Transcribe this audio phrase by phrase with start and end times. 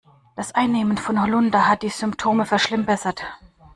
[0.35, 3.23] Das Einnehmen von Holunder hat die Symptome verschlimmbessert.